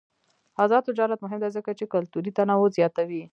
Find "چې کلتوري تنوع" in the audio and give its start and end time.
1.79-2.67